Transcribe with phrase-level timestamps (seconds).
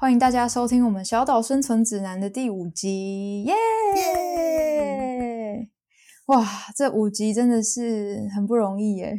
[0.00, 3.52] 欢迎大家收听我们小岛生存指南的第五集，耶！
[6.26, 9.16] 哇，这五集真的是很不容易耶！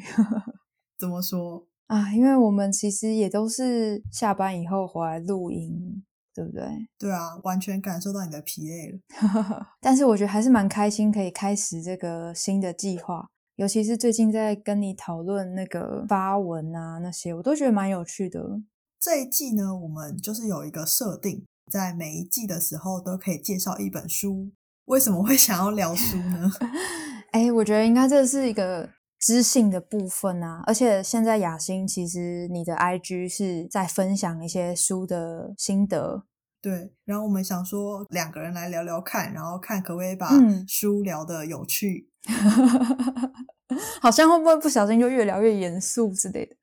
[0.98, 1.68] 怎么说？
[1.88, 6.02] 啊，因为我们其实也都是下班以后回来录音，
[6.34, 6.64] 对不对？
[6.98, 9.68] 对啊，完全感受到你的疲累了。
[9.82, 13.28] 但是我觉得还是蛮开心，可以开始这个新的计划。
[13.58, 18.62] 尤其是最近在跟你讨论那个发文啊那些，我都觉得蛮有趣的。
[19.00, 24.52] 这一季呢，我们就是有一个设定，在每一季的时候都可以介绍一本书。
[24.86, 26.52] 为什么会想要聊书呢？
[27.32, 30.62] 哎，我觉得应该这是一个知性的部分啊。
[30.68, 36.26] 而且现在雅欣其实你的 IG 是在分享一些书的心得。
[36.62, 42.10] 对，然后我们想说两个人来聊聊看，然后看可不可以把嗯书聊的有趣。
[44.02, 46.56] 好像会不会不小心就越聊越严肃之类的？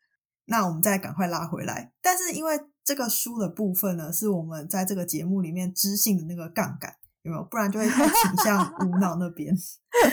[0.47, 1.93] 那我们再赶快拉回来。
[2.03, 7.45] 但是因为这个书的部分呢，是我们在这个节目里面知性的那个杠杆，有没有？
[7.45, 9.55] 不然就会太倾向 无脑那边，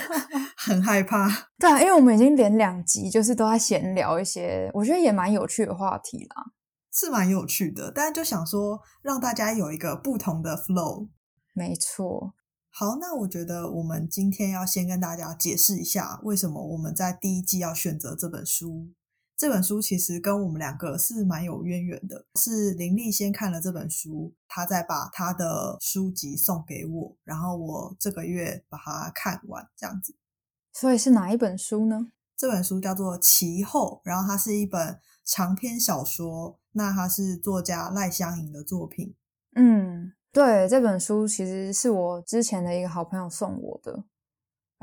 [0.58, 1.28] 很害怕。
[1.58, 6.46] 对啊，因为我们已经连两集，就是都在闲聊一些我觉得也蛮有趣的话题啦。
[6.92, 11.10] 是蛮有趣的，但是就想说让大家有一个不同的 flow。
[11.54, 12.34] 没错，
[12.72, 18.90] 好，那我觉得我们今天要先跟大家解释一下，为什么我们在第一季要选择这本书。
[19.36, 30.16] 这本书其实跟我们两个是蛮有渊源的，是林立先看了这本书，他再把他的书籍送给我，然后我这个月把它看完，这样子。
[30.72, 32.08] 所以是哪一本书呢？
[32.36, 39.16] 这本书叫做《其后》，然后它是一本长篇小说，那它是作家赖香吟的作品。
[39.56, 44.04] 嗯，对，这本书其实是我之前的一个好朋友送我的，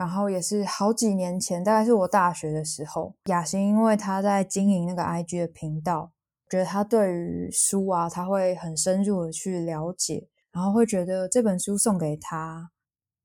[0.00, 6.10] 然后也是好几年前，大概是我大学的时候，雅欣因为他在经营那个 IG 的频道，
[6.48, 12.70] 觉得他对于书啊，他会很深入的去了解，然后会觉得这本书送给他，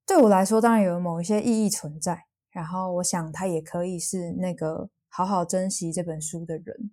[0.06, 6.92] 对我来说当然有某一些意义存在，然后我想他也可以是那个好好珍惜这本书的人。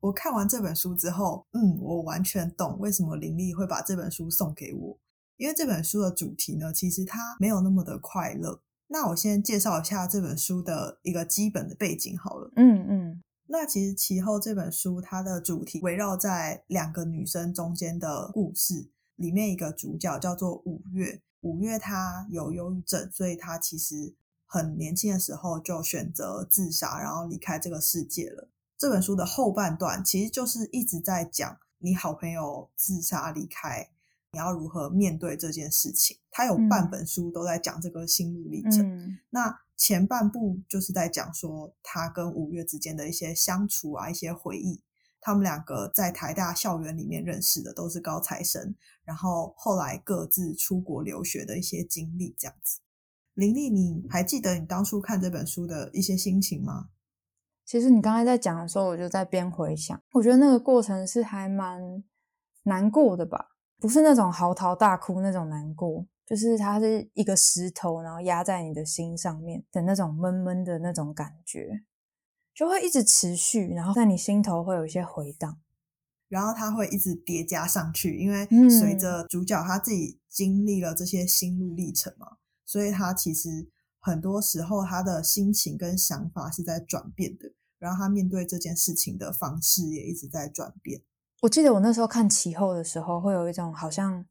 [0.00, 4.98] 我看完这本书之后，嗯，我完全懂为什么林丽会把这本书送给我。
[5.36, 8.60] 因为这本书的主题呢，其实它没有那么的快乐。
[8.92, 12.50] 那我先介绍一下这本书的一个基本的背景好了。
[12.56, 21.22] 嗯嗯那其实其后这本书它的主题围绕在两个女生中间的故事，里面一个主角叫做五月。
[21.40, 24.14] 五月她有忧郁症，所以她其实
[24.44, 28.48] 很年轻的时候就选择自杀，然后离开这个世界了。
[28.76, 33.88] 这本书的后半段其实就是一直在讲你好朋友自杀离开，
[34.32, 36.16] 你要如何面对这件事情。
[36.30, 38.80] 他有半嗯本书都在讲这个心路历程。
[38.80, 44.82] 嗯那前半部就是在讲说他跟五月之间的一些相处啊，一些回忆。
[45.22, 48.74] 他们两个在台大校园里面认识的，都是高材生，
[49.04, 52.80] 然后后来各自出国留学的一些经历，这样子。
[53.34, 56.88] 林丽，你还记得你当初看这本书的一些心情吗？
[57.66, 62.02] 其实你刚才在讲的时候，我就在边回想，我觉得那个过程是还蛮
[62.62, 71.82] 难过的吧，不是那种嚎啕大哭那种难过，就是它是一个石头，然后压在你的心上面的那种闷闷的那种感觉，
[72.54, 75.58] 就会一直持续，然后在你心头会有一些回荡。
[76.28, 83.68] 然后它会一直叠加上去，因为嗯随着主角他自己经历了这些心路历程嘛，所以他其实
[83.98, 91.02] 很多时候他的心情跟想法是在转变的，然后他面对这件事情的方式也一直在转变。
[91.40, 94.24] 我记得我那时候看其后的时候，会有一种好像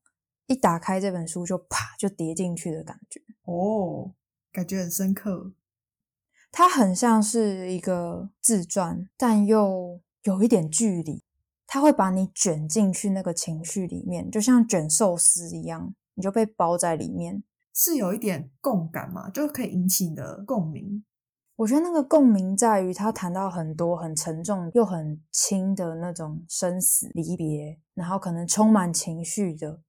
[0.46, 3.20] 一打开这本书就啪就跌进去的感觉。
[3.46, 4.14] 哦，
[4.52, 5.52] 感觉很深刻。
[6.52, 11.24] 它很像是一个自传，但又有一点距离。
[11.66, 17.44] 它会把你卷进去那个情绪里面，就像卷寿司一样，你就被包在里面。
[17.74, 21.04] 是有一点共感嘛，就可以引起你的共鸣。
[21.60, 29.82] 我觉得那个共鸣在于他谈到很多很沉重又很轻的那种生死离别，然后可能充满情绪的，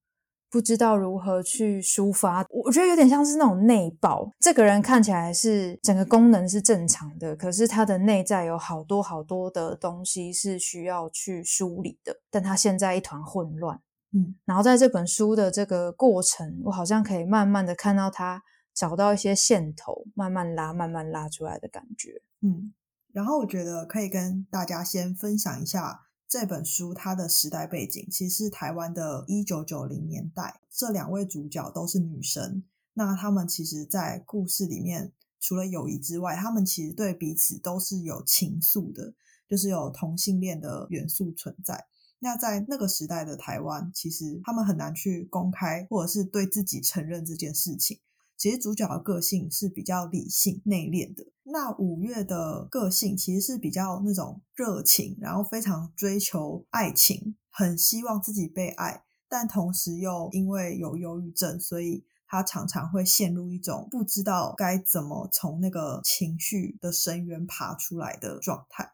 [0.50, 2.44] 不知道如何去抒发。
[2.50, 4.28] 我觉得有点像是那种内爆。
[4.40, 13.80] 这个人看起来是整个功能是正常的，可是他的内在有好多好多的东西是需要去梳理的，但他现在一团混乱。
[14.12, 18.42] 嗯，然后在这本书的这个过程，我好像可以慢慢的看到他
[18.80, 22.22] 找到一些线头，慢慢拉，慢慢拉出来的感觉。
[22.40, 22.72] 嗯，
[23.12, 30.62] 然后我觉得可以跟大家先分享一下这本书它的时代背景，其实是台湾的一九九零年代。
[30.70, 39.12] 这两位主角都是女生，那她们其实，在故事里面除了友谊之外，她们其实对彼此都是有情愫的，
[39.46, 41.84] 就是有同性恋的元素存在。
[42.20, 48.00] 那在那个时代的台湾，其实他们很难去公开或者是对自己承认这件事情。
[48.40, 68.92] 其实主角的个性是比较理性内敛的，那五月的个性其实是比较那种热情，然后非常追求爱情，很希望自己被爱，但同时又因为有忧郁症，所以他常常会陷入一种不知道该怎么从那个情绪的深渊爬出来的状态。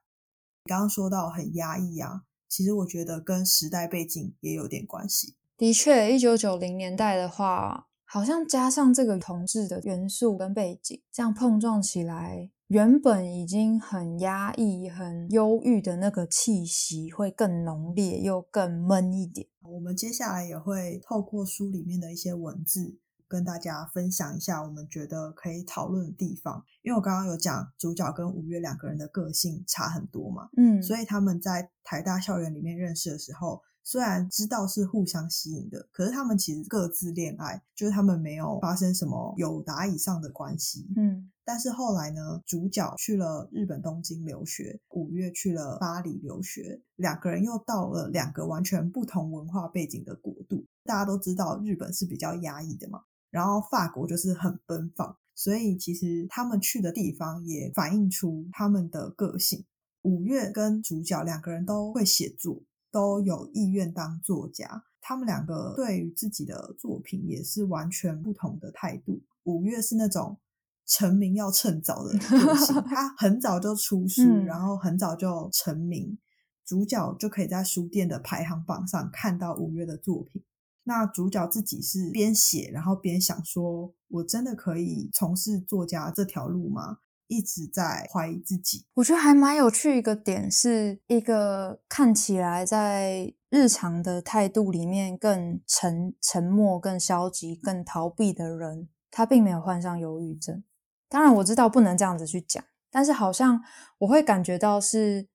[0.64, 2.22] 刚刚说到很压抑啊。
[2.48, 5.36] 其实我觉得跟时代背景也有点关系。
[5.56, 19.48] 的确，一九九零年代的话，好像加上这个同志的元素跟背景，这样碰撞起来，原本已经很压抑、很忧郁的那个气息会更浓烈，又更闷一点。
[19.62, 22.98] 我们接下来也会透过书里面的一些文字。
[23.28, 53.02] 跟大家分享一下我们觉得可以讨论的地方，因为我刚刚有讲主角跟五月两个人的个性差很多嘛，嗯，所以他们在台大校园里面认识的时候，虽然知道是互相吸引的，可是他们其实各自恋爱，就是他们没有发生什么有达以上的关系，嗯，但是后来呢，主角去了日本东京留学，五月去了巴黎留学，两个人又到了两个完全不同文化背景的国度，大家都知道日本是比较压抑的嘛。
[53.30, 59.64] 然后法国就是很奔放，所以其实他们去的地方也反映出他们的个性。
[60.02, 62.62] 五月跟主角两个人都会写作，
[62.96, 64.84] 都有意愿当作家。
[65.02, 69.20] 他们两个对于自己的作品也是完全不同的态度。
[69.44, 70.38] 五月是那种
[70.86, 76.16] 成名要趁早的个性， 他很早就出书，然后很早就成名，
[76.64, 80.42] 主角就可以在书店的排行榜上看到五月的作品。
[80.84, 88.86] 那主角自己是边写，然后边想说：“我真的可以从事作家这条路吗？”一直在怀疑自己。
[88.94, 100.62] 我觉得还蛮有趣一个点，是一个看起来在日常的态度里面更沉沉默、更消极、更逃避的人，他并没有患上忧郁症。
[101.08, 103.62] 当然，我知道不能这样子去讲，但是好像
[103.98, 105.28] 我会感觉到是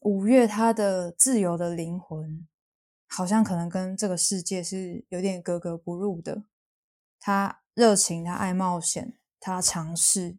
[0.00, 2.46] 五月他的自由的灵魂。
[3.06, 6.42] 好像可能跟这个世界是有点格格不入的。
[7.20, 10.36] 他热情，他爱冒险，他尝试，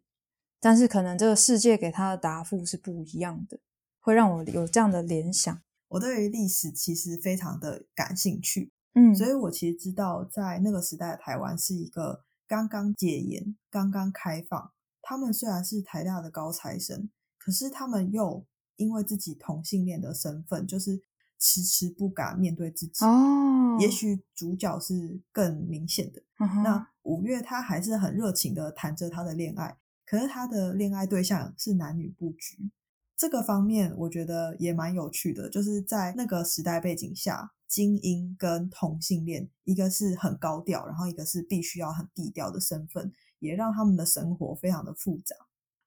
[0.60, 3.58] 但是可能这个世界给他的答复是不一样的，
[4.00, 5.60] 会让我有这样的联想。
[5.88, 14.72] 我对于历史其实非常的感兴趣，嗯，所以我其实知道，在那个时代的台湾是一个刚刚戒严、刚刚开放。
[15.02, 18.44] 他们虽然是台大的高材生，可是他们又
[18.76, 21.02] 因为自己同性恋的身份，就是。
[21.38, 26.22] 迟迟不敢面对自己哦，也许主角是更明显的。
[26.64, 29.76] 那五月他还是很热情的谈着他的恋爱，
[30.06, 32.70] 可是他的恋爱对象是男女布局，
[33.16, 35.50] 这个方面我觉得也蛮有趣的。
[35.50, 45.34] 就是在那个时代背景下，精英跟同性恋，一个是很高调，然后一个是必须要很低调的身份，也让他们的生活非常的复杂。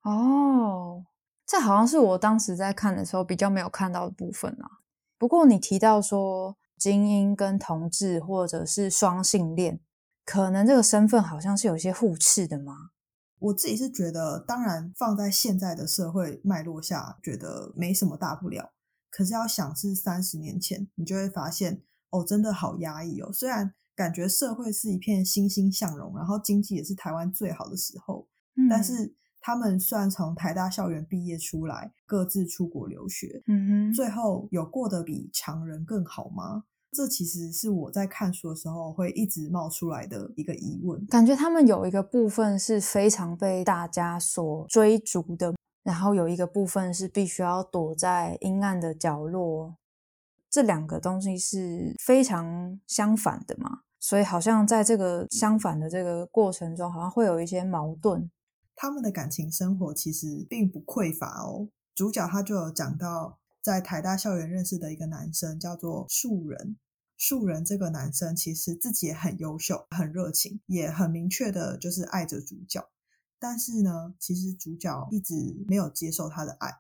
[0.01, 1.05] 哦，
[1.46, 4.70] 这好像是我当时在看的时候比较没有看到的部分啊。
[5.17, 9.79] 不过你提到说精英跟同志或者是双性恋，
[10.25, 12.91] 可能这个身份好像是有些互斥的吗？
[13.39, 18.72] 我自己是觉得，当然放在现在的社会脉络下，觉得没什么大不了。
[19.10, 21.81] 可是要想是三十年前，你就会发现，
[22.12, 23.31] 哦，真的好压抑哦。
[23.31, 28.27] 虽然感觉社会是一片欣欣向荣，然后经济也是台湾最好的时候，
[28.69, 29.15] 但是。
[29.41, 36.65] 他们虽然从台大校园毕业出来，各自出国留学，嗯哼，最后有过得比常人更好吗？
[36.91, 41.05] 这其实是我在看书的时候会一直冒出来的一个疑问。
[41.05, 45.53] 感觉他们有一个部分是非常被大家所追逐的，
[45.84, 49.75] 然后有一个部分是必须要躲在阴暗的角落，
[50.50, 53.81] 这两个东西是非常相反的嘛？
[54.00, 58.31] 所以好像在这个相反的这个过程中，好像会有一些矛盾。
[58.75, 61.67] 他们的感情生活其实并不匮乏哦。
[61.93, 66.78] 主角他就有讲到，在台大校园认识的一个男生叫做树人。
[67.18, 72.89] 树人这个男生其实自己也很优秀、很热情，也很明确的就是爱着主角。
[73.38, 75.34] 但是呢，其实主角一直
[75.68, 76.80] 没有接受他的爱。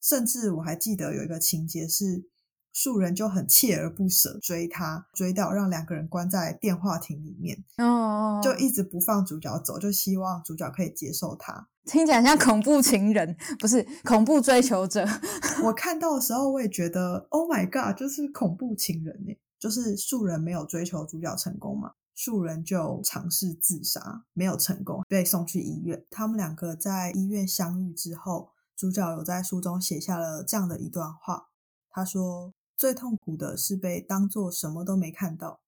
[0.00, 2.28] 甚至我还记得有一个情节是，
[2.72, 11.68] 树人就很锲而不舍追他，追到让两个人关在电话亭里面，哦，就一直不放主角走，就希望主角可以接受他。
[11.84, 15.04] 听起来像恐怖情人，不是恐怖追求者。
[15.64, 19.34] 我看到的时候，我也觉得，Oh my god，就是恐怖情人呢。
[19.58, 26.04] 就是树人没有追求主角成功嘛，树人就尝试自杀，没有成功，被送去医院。
[26.10, 31.48] 他们两个在医院相遇之后，主角有在书中写下了这样的一段话，
[31.90, 32.52] 他说。
[32.78, 35.60] 最痛苦的是被当作什么都没看到。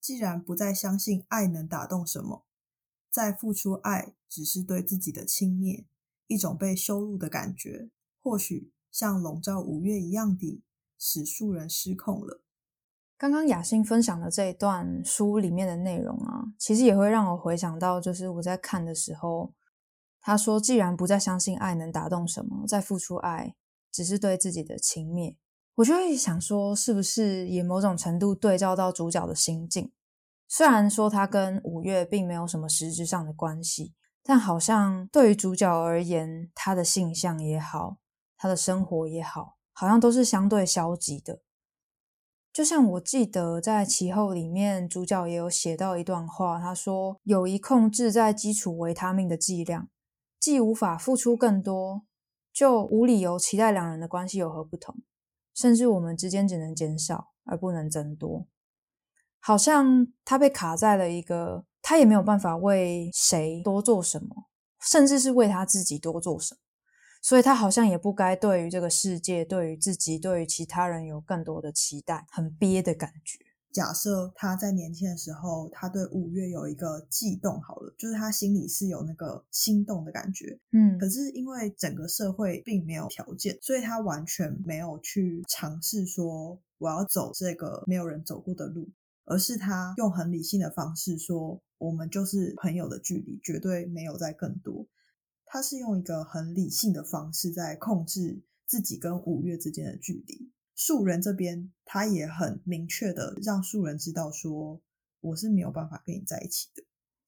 [0.00, 2.44] 既然不再相信爱能打动什么，
[3.10, 5.86] 再付出爱只是对自己的轻蔑，
[6.28, 7.90] 一种被羞辱的感觉，
[8.22, 10.62] 或许像笼罩五月一样的
[10.96, 12.40] 使树人失控了。
[13.18, 19.52] 刚刚雅欣分享的这一段书里面的内容啊，其实也会让我回想到，就是我在看的时候，
[20.20, 23.56] 他说：“既然不再相信爱能打动什么，再付出爱
[23.90, 25.34] 只是对自己的轻蔑。”
[25.76, 29.90] 我就会想说，是不是也某种程度对照到主角的心境？
[30.46, 37.96] 虽然说他跟五月并没有什么实质上的关系，但好像对于主角而言，他的性向也好，
[38.36, 41.40] 他的生活也好，好像都是相对消极的。
[42.52, 49.88] 就像我记得在其后里面，主角也有写到一段话，他说：“友谊控制在基础维他命的剂量，
[50.38, 52.02] 既无法付出更多，
[52.52, 54.94] 就无理由期待两人的关系有何不同。”
[55.54, 58.46] 甚至我们之间只能减少而不能增多，
[59.40, 64.48] 好像他被卡在了一个，他也没有办法为谁多做什么，
[64.80, 66.60] 甚至是为他自己多做什么，
[67.20, 73.38] 所以他好像也不该对于这个世界、对于自己、对于其他人有更多的期待，很憋的感觉。
[73.72, 88.90] 假设他在年轻的时候，他对五月有一个悸动，好了，就是他心里是有那个心动的感觉，嗯，可是因为整个社会并没有条件，所以他完全没有去尝试说我要走这个没有人走过的路，
[89.24, 94.86] 而是他用很理性的方式说，我们就是朋友的距离，绝对没有再更多。
[95.46, 100.50] 他是用一个很理性的方式在控制自己跟五月之间的距离。
[100.84, 104.80] 树人这边，他也很明确的让素人知道，说
[105.20, 106.82] 我是没有办法跟你在一起的。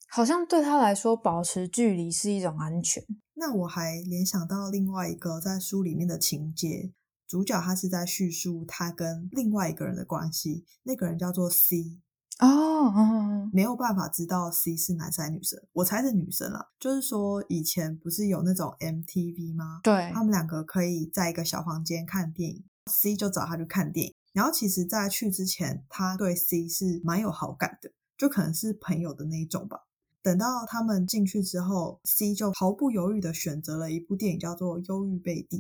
[0.09, 3.05] 好像对他来说，保持距离是一种安全。
[3.35, 6.93] 那我还联想到另外一个在书里面的情节，
[7.29, 12.01] 主角他是在叙述他跟另外一个人的关系，那个人叫做 C
[12.41, 16.73] 哦，没有办法知道 C 是男生还是女生，我猜是女生啦。
[16.81, 19.79] 就是说以前不是有那种 MTV 吗？
[19.85, 22.65] 对，他们两个可以在一个小房间看电影。
[22.91, 29.79] C 就找他去看电影，然后其实，在去之前，他对 C 是蛮有好感的，就可能是朋友的那一种吧。
[30.23, 35.59] 等到他们进去之后，C 就毫不犹豫的选择了一部电影，叫做《忧郁贝蒂》，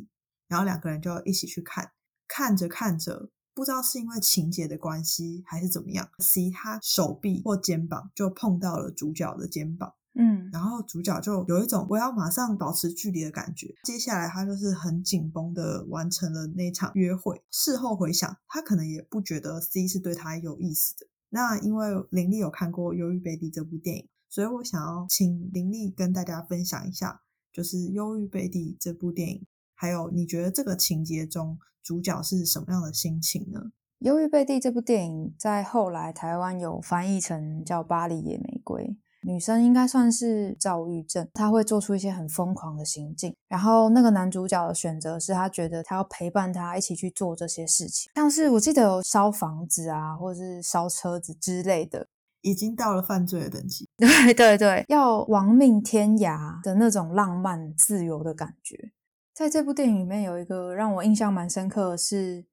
[0.48, 1.92] 然后两个人就一起去看。
[2.26, 9.94] 看着看着，不知道是因为情节的关系还是怎么样，C 他手臂或肩膀就碰到了主角的肩膀。
[10.16, 13.74] 嗯，然后主角就有一种我要马上保持距离的感觉。
[13.84, 17.42] 接下来他就是很紧绷的完成了那场约会。
[17.50, 21.06] 事后回想，他可能也不觉得 C 是对他有意思的。
[21.30, 33.60] 那因为林丽有看过《忧郁贝蒂》这部电影，所以我想要请林丽跟大家分享一下，就是《忧郁贝蒂》这部电影，还有你觉得这个情节中主角是什么样的心情呢？
[33.98, 38.84] 《忧郁贝蒂》这部电影在后来台湾有翻译成叫《巴黎野玫瑰》。
[39.26, 43.34] 女生应该算是躁郁症，她会做出一些很疯狂的行径。
[43.48, 52.06] 然后那个男主角的选择是他觉得他要陪伴她一起去做这些事情，像是我记得有烧房子啊，或者是烧车子之类的，
[52.42, 53.88] 已经到了犯罪的等级。
[53.96, 58.92] 对对对，要亡命天涯的那种浪漫自由的感觉。
[59.32, 62.44] 在这部电影里面有一个让我印象蛮深刻的是，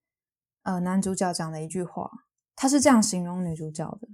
[0.64, 2.10] 呃，男主角讲的一句话，
[2.56, 4.08] 他是这样形容女主角的。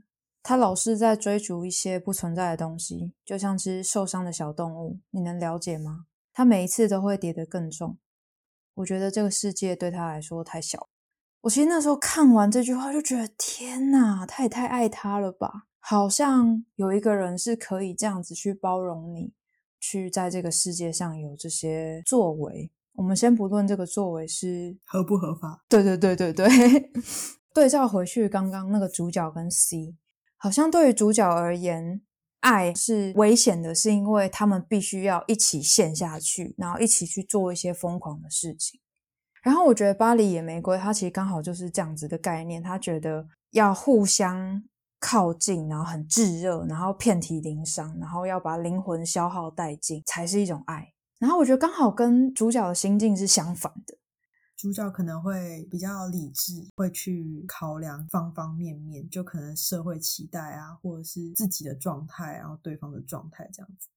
[0.48, 4.98] 他老是在追逐一些不存在的东西，就像只受伤的小动物。
[5.10, 6.06] 你能了解吗？
[6.32, 7.98] 他每一次都会跌得更重。
[8.75, 10.88] 我觉得这个世界对他来说太小。
[11.42, 15.68] 我其实那时候看完这句话就觉得，天哪，他也太爱他了吧！
[15.80, 19.34] 好像有一个人是可以这样子去包容你，
[19.82, 22.72] 去在这个世界上有这些作为。
[22.94, 25.66] 我们先不论这个作为是合不合法。
[25.68, 26.48] 对对对对对，
[27.54, 29.98] 对照回去刚刚那个主角跟 C。
[30.38, 32.01] 好像对于主角而言，
[32.41, 38.79] 爱是危险的，是因为他们必须要一起陷下去，然后一起去做一些疯狂的事情。
[39.44, 44.62] 然后我觉得《巴黎野玫瑰》它其实刚好就是这样子的概念，他觉得要互相
[45.00, 50.94] 靠近，然后很炙热，然后遍体鳞伤，然后要把灵魂消耗殆尽，才是一种爱。
[51.17, 53.97] 然后我觉得刚好跟主角的心境是相反的。
[54.57, 63.87] 主角可能会比较理智，会去考量方方面面，就可能社会期待啊，或者是自己的状态，然后对方的状态这样子。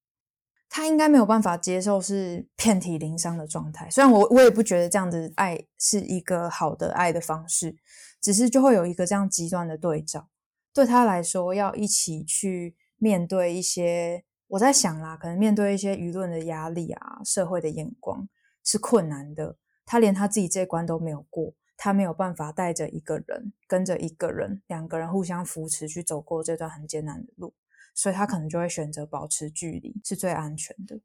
[0.69, 3.89] 他应该没有办法接受是遍体鳞伤的状态。
[3.91, 7.75] 虽然我我也不觉得这样子爱是一个好的爱的方式，
[8.21, 10.29] 只是就会有一个这样极端的对照。
[10.75, 18.29] 对他来说，要一起去面对一些，我在想啦，可能面对一些舆论的压力啊，社会的眼光
[18.63, 19.57] 是困难的。
[19.91, 27.55] 他连他自己这关都没有过，他没有办法带着一个人，跟着一个人，两个人互相扶持去走过这段很艰难的路，
[27.93, 31.01] 所以他可能就会选择保持距离，是最安全的。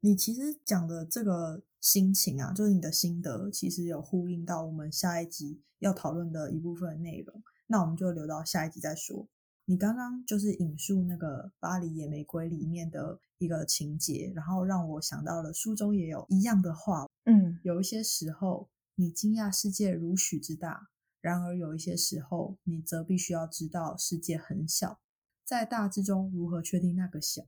[0.00, 7.40] 你其实讲的这个心情啊，就是你的心得，其实有呼应到我们下一集要讨论的一部分内容。
[7.68, 9.28] 那我们就留到下一集再说。
[9.66, 17.07] 你刚刚就是引述那个《巴黎野玫瑰》里面的一个情节，然后让我想到了书中也有一样的话。
[17.30, 20.88] 嗯，有一些时候你惊讶世界如许之大，
[21.20, 25.02] 然而有一些时候你则必须要知道世界很小，
[25.44, 27.42] 在大之中如何确定那个小，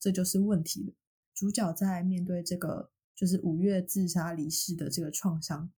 [0.00, 0.94] 这就是问题了。
[1.32, 5.70] 主角在面对这个就是五月自杀离世的这个创伤，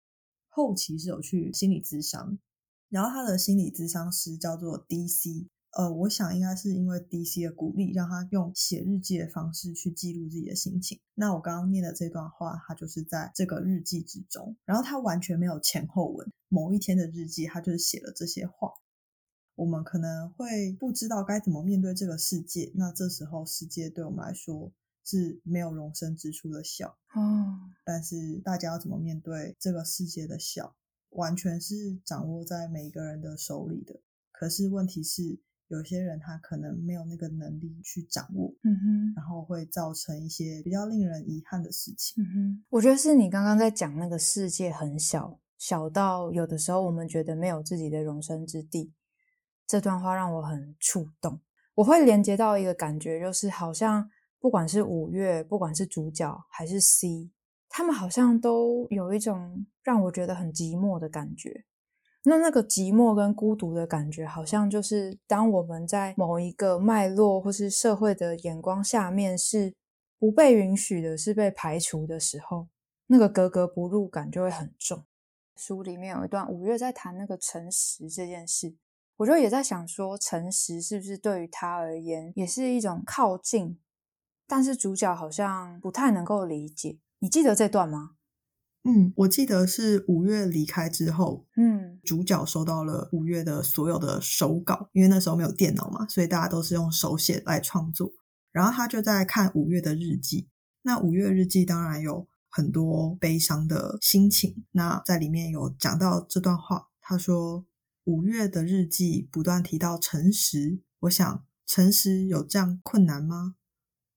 [0.48, 2.40] 后期是有去心理咨商，
[2.88, 5.50] 然后他的心理咨商师叫做 D.C。
[5.72, 11.00] 呃，我想应该是因为 D.C 的鼓励，让他用写日记的方式去记录自己的心情。
[11.16, 16.30] 那我刚刚念的这段话，他就是在这个日记之中，然后他完全没有前后文。
[16.50, 18.74] 某一天的日记，他就是写了这些话。
[19.56, 24.74] 我们可能会不知道该怎么面对这个世界，那这时候世界对我们来说
[25.06, 26.98] 是没有容身之处的小。
[27.14, 30.76] 哦，但是大家要怎么面对这个世界的小，
[31.12, 34.02] 完全是掌握在每个人的手里的。
[34.34, 35.40] 可是问题是。
[35.72, 42.22] 有些人他可能没有那个能力去掌握，嗯哼，然后会造成一些比较令人遗憾的事情。
[42.22, 48.92] 嗯哼，我觉得是你刚刚在讲那个世界很小，小到有的时候我们觉得没有自己的容身之地。
[49.66, 51.40] 这段话让我很触动，
[51.76, 57.32] 我会连接到一个感觉，就是好像不管是五月，不管是主角还是 C，
[57.70, 61.64] 他们好像都有一种让我觉得很寂寞的感觉。
[62.24, 69.74] 那那个寂寞跟孤独的感觉，好像就是当我们在某一个脉络或是社会的眼光下面是
[70.20, 72.68] 不被允许的，是被排除的时候，
[73.08, 75.04] 那个格格不入感就会很重。
[75.56, 78.76] 书里面有一段五月在谈那个诚实这件事，
[79.18, 83.80] 我就也在想说，诚实是不是对于他而言也是一种靠近？
[84.48, 87.00] 但是主角好像不太能够理解。
[87.20, 88.12] 你记得这段吗？
[88.84, 98.12] 嗯，我记得是五月离开之后，嗯，主角收到了五月的所有的手稿，因为那时候没有电脑嘛，所以大家都是用手写来创作。
[98.52, 100.50] 然后他就在看五月的日记，
[100.82, 104.66] 那五月日记当然有很多悲伤的心情。
[104.72, 107.66] 那在里面有讲到这段话，他说
[108.06, 113.56] 五月的日记不断提到诚实，我想诚实有这样困难吗？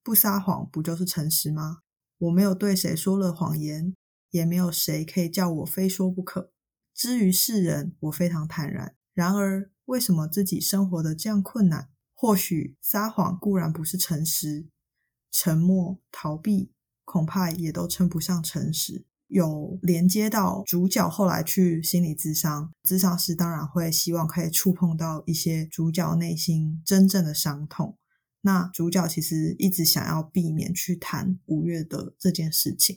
[0.03, 1.81] 不撒谎不就是诚实吗？
[2.17, 3.95] 我没有对谁说了谎言。
[4.35, 6.51] 也没有谁可以叫我非说不可。
[6.93, 8.97] 至于世人，我非常坦然。
[9.15, 11.89] 然而，为什么自己生活的这样困难？
[12.13, 14.67] 或许撒谎固然不是诚实，
[15.31, 16.73] 沉默、逃避
[17.05, 19.07] 恐怕也都称不上诚实。
[19.29, 27.97] 有连接到主角后来去心理咨商，咨商师当然会希望可以触碰到一些主角内心真正的伤痛。
[28.41, 32.97] 那主角其实一直想要避免去谈五月的这件事情。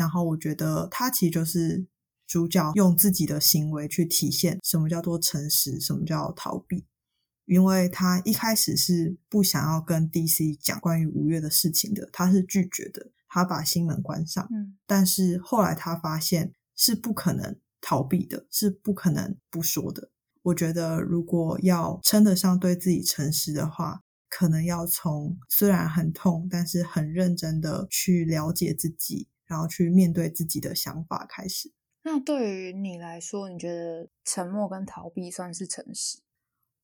[0.00, 1.86] 然后我觉得他其实就是
[2.26, 6.86] 主角用自己的行为去体现什么叫做诚实，什么叫逃避。
[7.44, 14.48] 因为他一开始是不想要跟 DC 讲关于五月的事情的，他是拒绝的，他把心门关上。
[14.50, 20.10] 嗯，但是后来他发现是不可能逃避的，是不可能不说的。
[20.44, 29.28] 我觉得如果要称得上对自己诚实的话，可能要从虽然很痛，但是很认真的去了解自己。
[29.50, 31.72] 然后去面对自己的想法，开始。
[32.04, 36.20] 那对于你来说，你觉得沉默跟逃避算是诚实？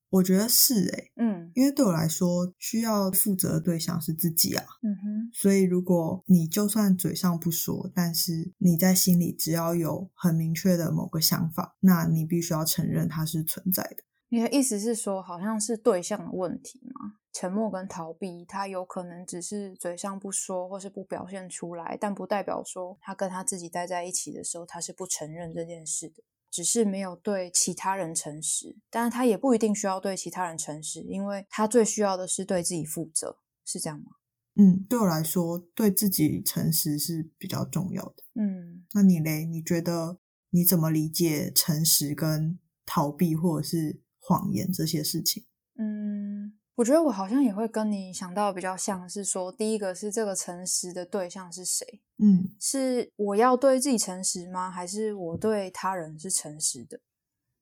[0.09, 5.29] 我觉得是诶，嗯，因为对我来说，需要负责的对象是自己啊，嗯哼。
[5.33, 14.03] 所以如果你就算嘴上不说，但是你在心里只要有很明确的某个想法，那你必须要承认它是存在的。
[14.29, 17.15] 你的意思是说，好像是对象的问题吗？
[17.31, 28.75] 沉默跟逃避，他有可能只是嘴上不说，或是不表现出来，但不代表说他跟他自己待在一起的时候，他是不承认这件事的，只是没有对其他人诚实。
[28.89, 34.11] 但是他也不一定需要对其他人诚实，因为他最需要的是对自己负责，是这样吗？
[34.55, 38.23] 嗯，对我来说，对自己诚实是比较重要的。
[38.33, 39.45] 嗯，那你嘞？
[39.45, 40.17] 你觉得？
[40.49, 45.45] 你怎么理解诚实跟逃避或者是谎言这些事情？
[45.79, 52.01] 嗯，我觉得我好像也会跟你想到比较像是说，第一个是这个诚实的对象是谁？
[52.17, 54.69] 嗯，是我要对自己诚实吗？
[54.69, 56.99] 还是我对他人是诚实的？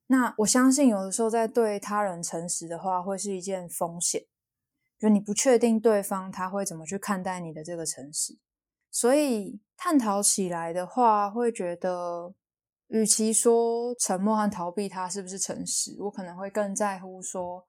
[0.08, 4.26] 那我相信有的时候在对他人诚实的话，会是一件风险，
[4.98, 8.38] 就你不确定对方他会怎么去看待你的这个诚实，
[8.90, 12.34] 所以探讨起来的话，会觉得，
[12.88, 17.66] 与其说沉默和逃避他是不是诚实，我可能会更在乎说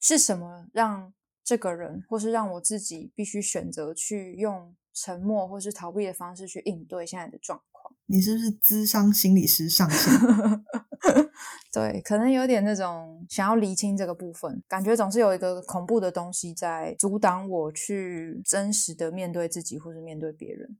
[0.00, 7.94] 是什么让这个人，或是让我自己必须选择去用沉默或是逃避的方式去应对现在的状况。
[8.06, 10.12] 你是不是智商心理师上线？
[11.70, 20.78] 对，可能有点那种想要厘清这个部分，感觉总是有一个恐怖的东西在阻挡我去真实的面对自己或是面对别人。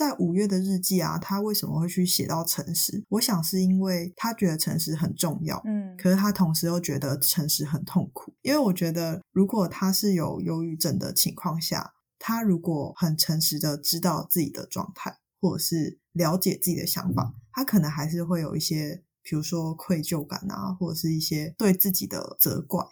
[0.00, 3.04] 在五月的日记啊，他为什么会去写到诚实？
[3.10, 8.32] 我想是因为他觉得诚实很重要，嗯，可是他同时又觉得诚实很痛苦。
[8.40, 19.02] 因为我觉得，如果他是有忧郁症的情况下，他如果很诚实的知道自己的状态，或者是了解自己的想法，他可能还是会有一些。
[19.22, 22.82] 比如说愧疚感啊，或者是一些对自己的责怪，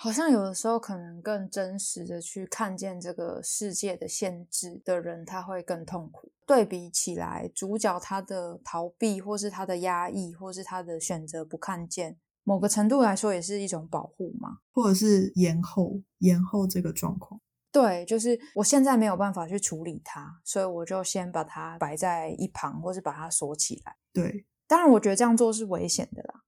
[0.00, 6.30] 好像有的时候可能更真实的去看见这个世界的限制的人，他会更痛苦。
[6.46, 17.40] 对比起来，主角他的逃避，或是他的压抑，或是他的选择不看见，某个程度来说也是一种保护嘛，或者是延后延后这个状况。
[17.72, 23.96] 对，就是我现在没有办法去处理它，所以我就先把它摆在一旁，或是把它锁起来。
[24.12, 24.46] 对。
[24.68, 26.44] 当然，我觉得这样做是危险的啦。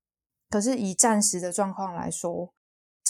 [0.49, 2.55] 可是以暂时的状况来说，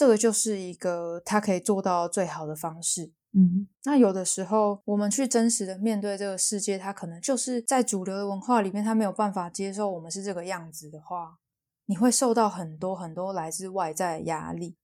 [0.01, 3.11] 这个就是一个他可以做到最好的方式。
[3.33, 11.37] 嗯，那有的时候我们去真实的面对这个世界，他可能就是在主流的文化里面，他没有办法接受我们是这个样子的话，
[11.85, 14.75] 你会受到很多很多来自外在的压力。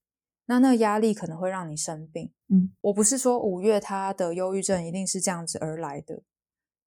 [0.46, 2.32] 那那个压力可能会让你生病。
[2.50, 6.22] 嗯，我不是说五月他的忧郁症一定是这样子而来的。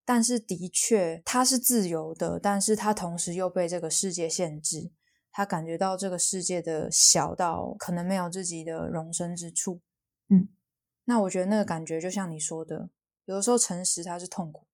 [0.04, 4.92] 但是的确，他是自由的，但是他同时又被这个世界限制。
[5.32, 9.80] 他感觉到这个世界的小到可能没有自己的容身之处。
[10.28, 10.48] 嗯，
[11.04, 12.90] 那我觉得那个感觉就像你说的，
[13.24, 14.66] 有的时候诚实它是痛苦。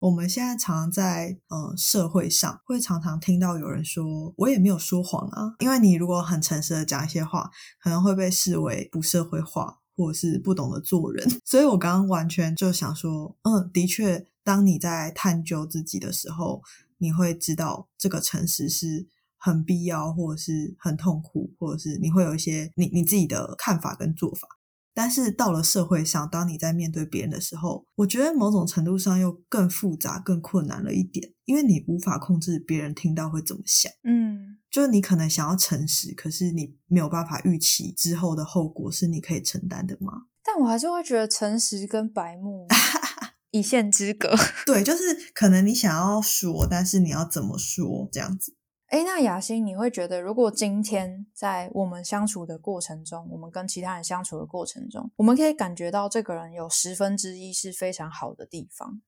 [0.00, 7.50] 我们现在常常在呃社会上会常常听到有人说：“我也没有说谎啊。”因为你如果很诚实的讲一些话，
[7.82, 9.80] 可能会被视为不社会化。
[9.98, 16.62] 或者是不懂得做人， 所以我刚刚完全就想说，嗯，的确，当你在探究自己的时候，
[16.98, 19.08] 你会知道这个诚实是
[19.38, 24.46] 很必要，或者是很痛苦，或者是你会有一些你你自己的看法跟做法。
[24.94, 33.92] 但是到了社会上，当你在面对别人的时候，我觉得某种程度上又更复杂、更困难了一点，因为你无法控制别人听到会怎么想。
[34.02, 40.24] 嗯，就是你可能想要诚实，可是你没有办法预期之后的后果是你可以承担的吗？
[40.42, 42.66] 但我还是会觉得诚实跟白目
[43.52, 44.34] 一线之隔。
[44.66, 48.56] 对，就是可能你想要说，但是你要怎么说这样子。
[48.88, 59.02] 哎，那雅欣，你会觉得，如果今天在我们相处的过程中，我们跟其他人相处的过程中，我们可以感觉到这个人有十分之一是非常好的地方，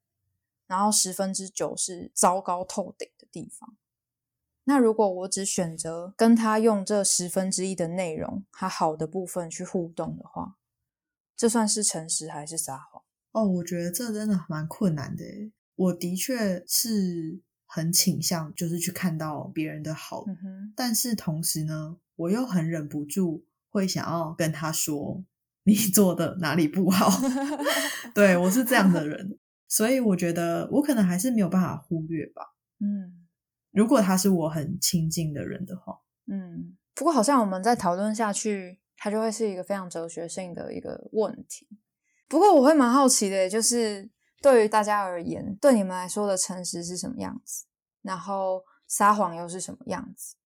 [0.67, 3.75] 然后十分之九是糟糕透顶的地方。
[4.65, 10.59] 那如果我只选择跟他用这十分之一的内容，他好的部分去互动的话，
[11.35, 13.03] 这算是诚实还是撒谎？
[13.33, 15.25] 哦，我觉得这真的蛮困难的。
[15.75, 17.41] 我的确是。
[17.73, 20.25] 很倾向就是去看到别人的好，
[20.75, 25.23] 但是同时呢，我又很忍不住会想要跟他说
[25.63, 27.09] 你做的哪里不好。
[28.13, 32.57] 对我是这样的人，所以我觉得我可能还是没有办法忽略吧。
[32.81, 33.29] 嗯，
[33.71, 41.69] 如果他是我很亲近的人的话，嗯，不过好像我们在讨论下去，它就会是一个非常哲学性的一个问题。
[42.27, 44.11] 不过我会蛮好奇的，就是。
[44.41, 47.67] 对于大家而言，对你们来说的诚实是什么样子？
[48.03, 50.37] 然后撒谎又是什么样子？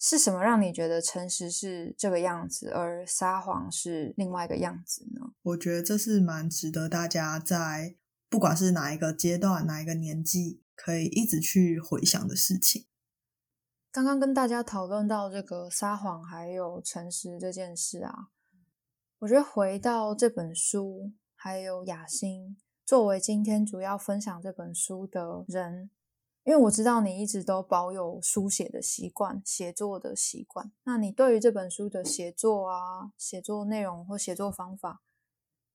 [0.00, 5.32] 是什么让你觉得诚实是这个样子，而撒谎是另外一个样子呢？
[5.42, 7.96] 我觉得这是蛮值得大家在
[8.28, 12.86] 不管是哪一个阶段、哪一个年纪，可以一直去回想的事情。
[13.90, 18.28] 刚刚跟大家讨论到这个撒谎还有诚实这件事啊，
[19.20, 22.58] 我觉得回到这本书，还有雅欣。
[22.88, 25.90] 作为今天主要分享这本书的人，
[26.42, 30.72] 因为我知道你一直都保有书写的习惯、写作的习惯。
[30.84, 35.02] 那你对于这本书的写作啊、写作内容或写作方法，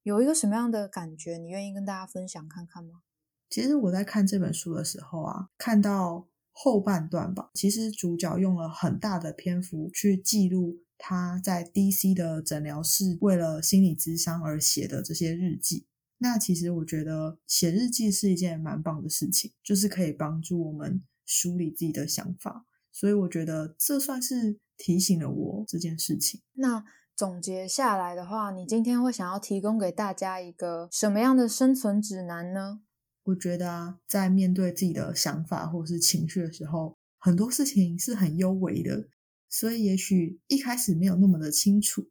[0.02, 1.38] 有一个什么样的感觉？
[1.38, 3.04] 你愿意跟大家分享看看吗？
[3.48, 15.86] 其实我在看这本书的时候啊，看到后半段吧，其实主角用了很大的篇幅去记录他在 DC 的诊疗室为了心理咨商而写的这些日记。
[16.24, 22.66] 那其实我觉得写日记是一件蛮棒的事情，就是可以帮助我们梳理自己的想法。
[22.94, 26.42] 所以我觉得这算是提醒了我这件事情。
[26.54, 32.80] 那总结下来的话，你今天会想要提供给大家一个什么样的生存指南呢？
[33.24, 39.10] 我觉得啊，在面对自己的想法或是情绪的时候，很多事情是很幽微的，
[39.50, 42.08] 所以也许一开始没有那么的清楚。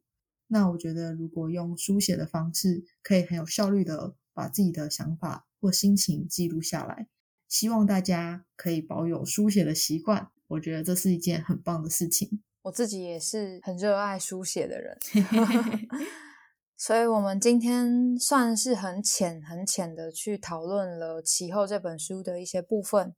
[0.52, 7.08] 那我觉得，如果用书写的方式，可以很有效率的把自己的想法或心情记录下来。
[7.48, 12.42] 希望大家可以保有书写的习惯，我觉得这是一件很棒的事情。
[12.64, 14.98] 我自己也是很热爱书写的人。
[16.76, 23.14] 所以，我们今天算是很浅、很浅的去讨论了《其后》这本书的一些部分。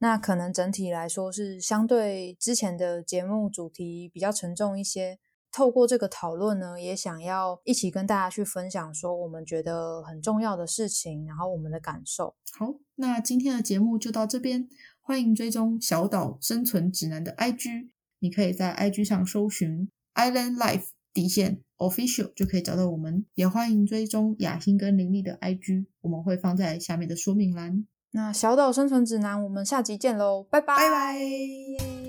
[0.00, 5.18] 那可能整体来说是相对之前的节目主题比较沉重一些。
[5.54, 12.34] 透过这个讨论呢，也想要一起跟大家去分享说我们觉得很重要的事情，然后我们的感受。
[12.58, 14.68] 好，那今天的节目就到这边。
[15.00, 20.86] 欢迎追踪小岛生存指南的 IG，你可以在 IG 上搜寻 Island Life。
[21.12, 27.86] 底线 official 就可以找到我们，也欢迎追踪雅欣跟林丽的 IG，我们会放在下面的说明栏。
[28.10, 32.03] 那小岛生存指南，我们下集见喽，拜拜拜拜。